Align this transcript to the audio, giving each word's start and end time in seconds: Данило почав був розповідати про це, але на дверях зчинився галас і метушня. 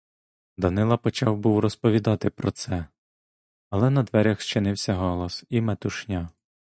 Данило 0.57 0.97
почав 0.97 1.37
був 1.37 1.59
розповідати 1.59 2.29
про 2.29 2.51
це, 2.51 2.85
але 3.69 3.89
на 3.89 4.03
дверях 4.03 4.41
зчинився 4.41 4.93
галас 4.95 5.43
і 5.49 5.61
метушня. 5.61 6.29